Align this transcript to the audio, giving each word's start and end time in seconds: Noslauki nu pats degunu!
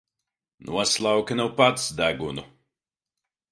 Noslauki 0.69 1.33
nu 1.37 1.47
pats 1.61 1.83
degunu! 2.01 2.43